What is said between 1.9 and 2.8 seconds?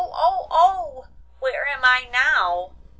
now?